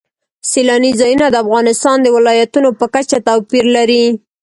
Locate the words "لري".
3.77-4.05